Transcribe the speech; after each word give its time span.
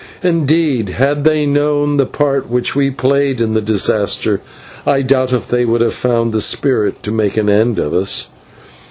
Indeed, 0.23 0.89
had 0.89 1.25
they 1.25 1.45
known 1.45 1.97
the 1.97 2.07
part 2.07 2.49
which 2.49 2.75
we 2.75 2.89
played 2.89 3.39
in 3.39 3.53
the 3.53 3.61
disaster, 3.61 4.41
I 4.83 5.01
doubt 5.03 5.31
if 5.31 5.47
they 5.47 5.63
would 5.63 5.81
have 5.81 5.93
found 5.93 6.33
the 6.33 6.41
spirit 6.41 7.03
to 7.03 7.11
make 7.11 7.37
an 7.37 7.49
end 7.49 7.77
of 7.77 7.93
us. 7.93 8.31